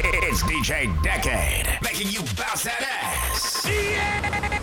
[0.00, 3.62] It's DJ Decade, making you bounce that ass.
[3.64, 4.57] This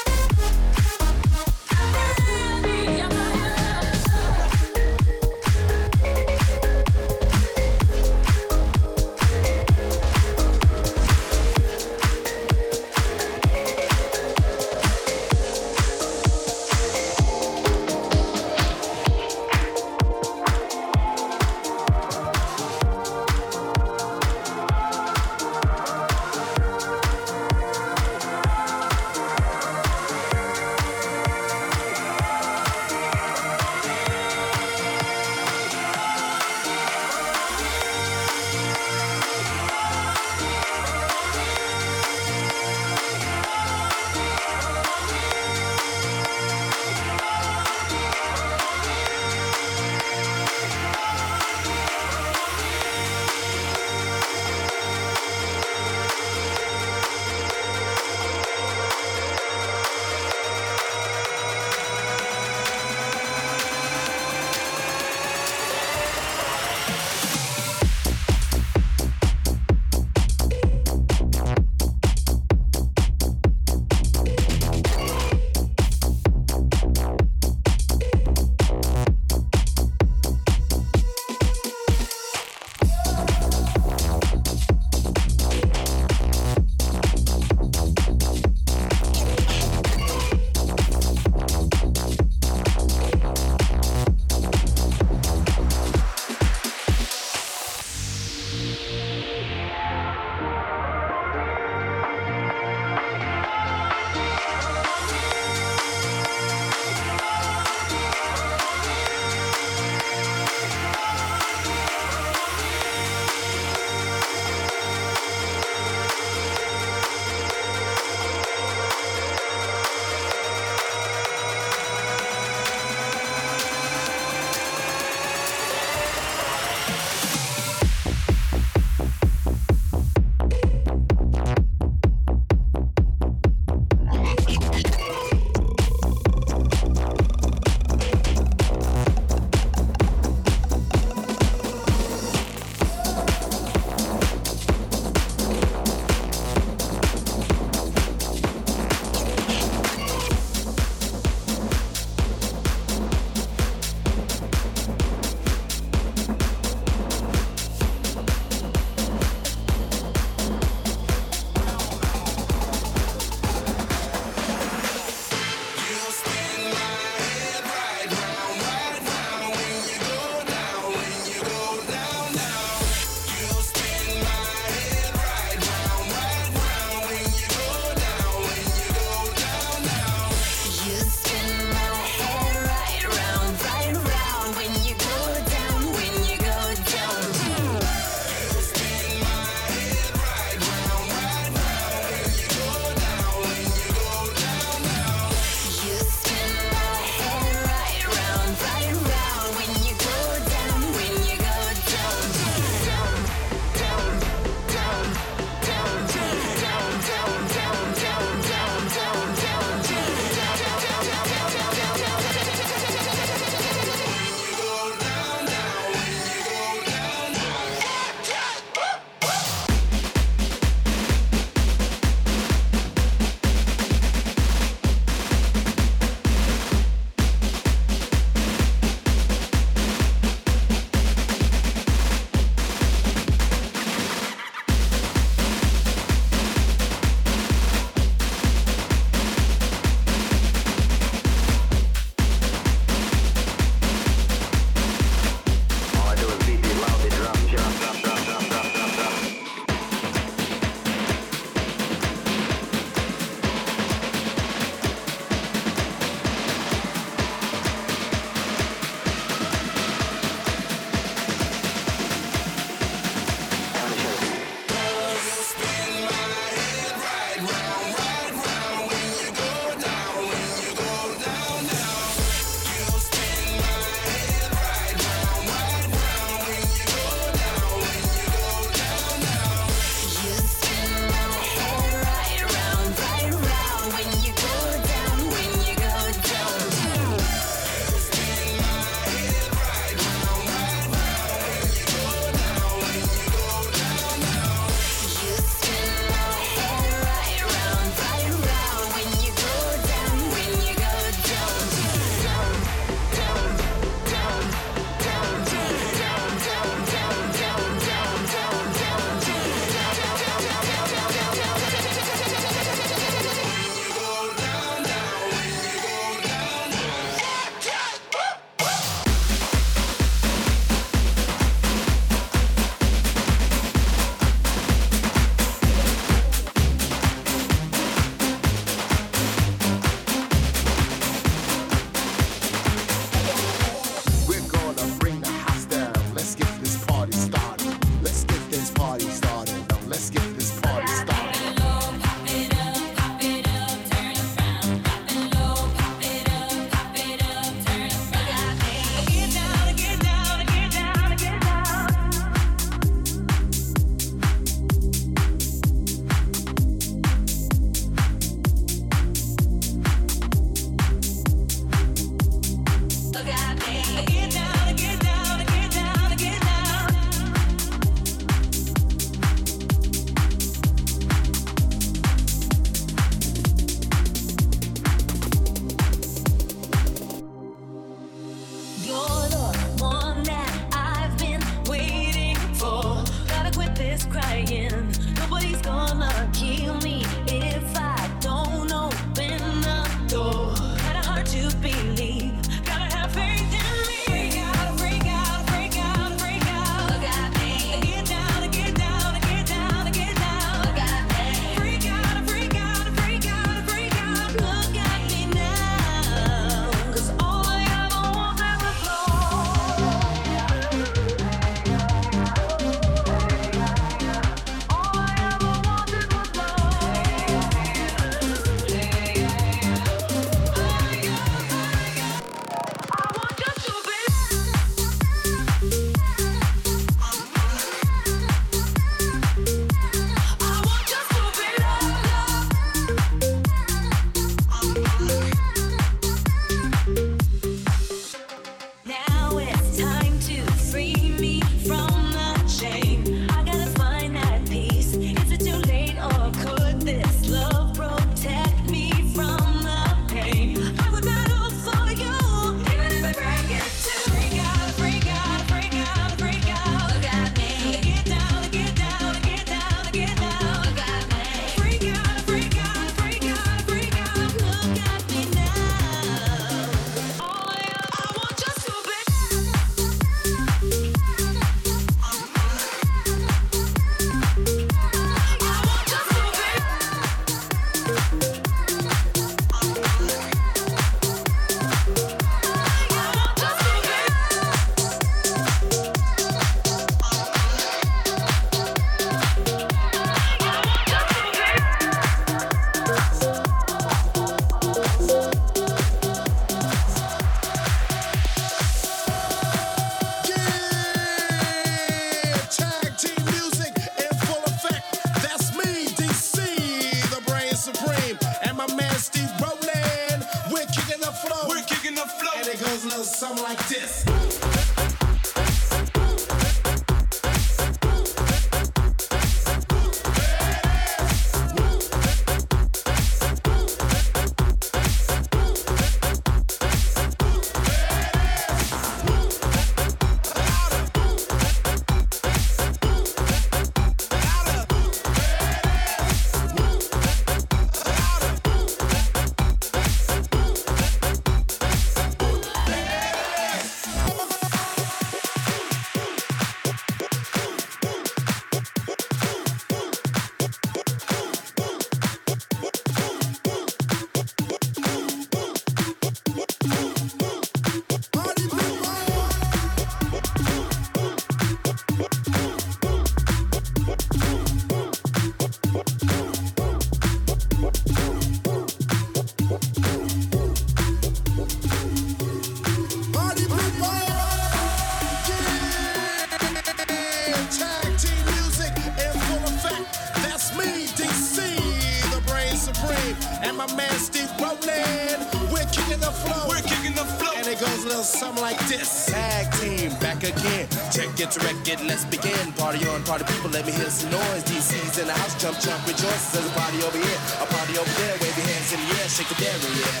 [595.51, 596.31] jump, jump, rejoice.
[596.31, 598.15] There's a party over here, a party over there.
[598.21, 600.00] Wave your hands in the air, shake the dairy, yeah.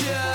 [0.00, 0.29] Jealousy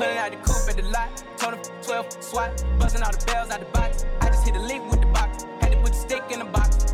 [0.00, 1.22] Pulling out the coupe at the lot.
[1.36, 2.64] Told him 12 swat.
[2.78, 4.06] buzzing all the bells out the box.
[4.22, 5.44] I just hit a lick with the box.
[5.60, 6.86] Had to put the stick in the box.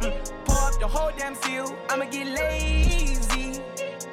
[0.00, 0.44] Mm.
[0.44, 3.62] Pour up the whole damn field, I'ma get lazy.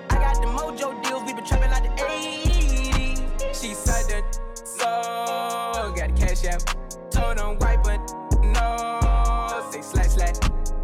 [0.10, 1.24] I got the mojo deals.
[1.24, 3.62] We been trapping like the 80s.
[3.62, 5.92] She said that so.
[5.98, 6.64] Got the cash out.
[7.12, 8.00] Told him wipe but
[8.42, 9.70] no.
[9.70, 10.36] Say slash slash.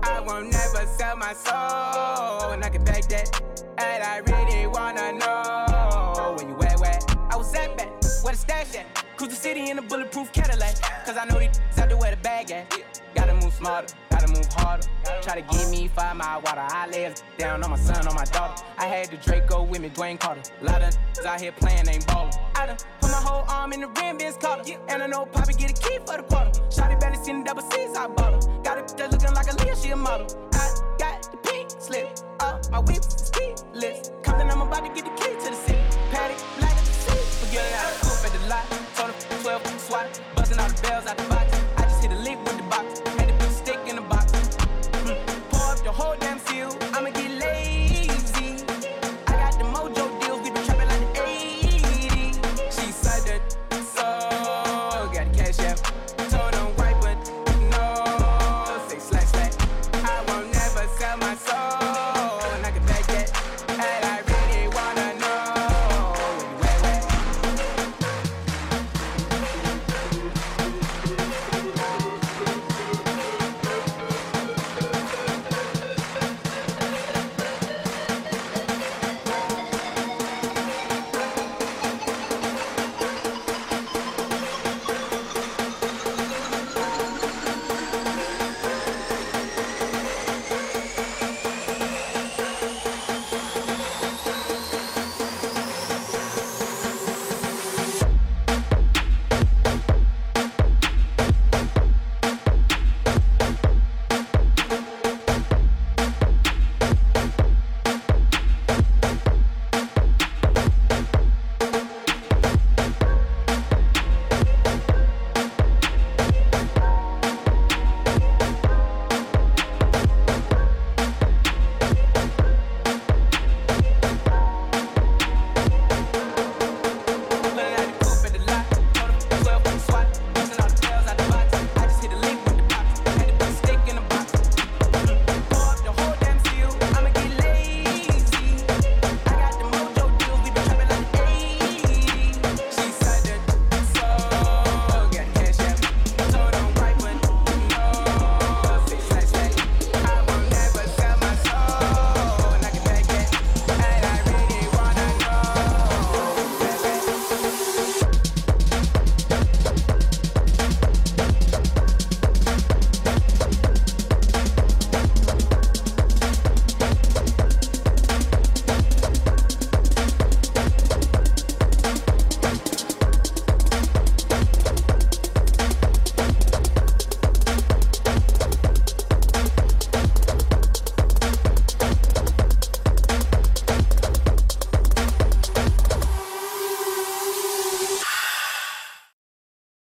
[0.04, 2.52] I won't never sell my soul.
[2.52, 3.42] And I can back that.
[3.78, 5.45] And I really wanna know
[8.26, 8.88] where the stash at.
[9.18, 10.82] Cruise the city in a bulletproof Cadillac.
[11.06, 13.02] Cause I know these out to where the bag at.
[13.14, 14.88] Gotta move smarter, gotta move harder.
[15.22, 16.66] Try to give me five mile water.
[16.68, 18.64] I lay down on my son, on my daughter.
[18.80, 20.42] I had the Draco with me, Dwayne Carter.
[20.62, 22.34] A lot of out here playing, ain't ballin'.
[22.56, 24.78] I done put my whole arm in the rim, Ben Baller.
[24.90, 26.50] And I know Poppy get a key for the quarter.
[26.74, 28.62] Shotty belly seen the double C's, I bought her.
[28.64, 30.26] Got it that looking like a Leo, she a model.
[30.54, 32.10] I got the pink slip,
[32.40, 34.14] up my whip, ski list.
[34.24, 35.80] Compton, I'm about to get the key to the city.
[36.10, 37.95] flag like the sea, forget it.